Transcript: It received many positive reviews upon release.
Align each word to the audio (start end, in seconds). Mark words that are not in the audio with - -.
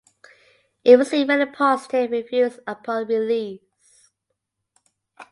It 0.83 0.95
received 0.97 1.27
many 1.27 1.45
positive 1.45 2.09
reviews 2.09 2.57
upon 2.65 3.05
release. 3.05 4.09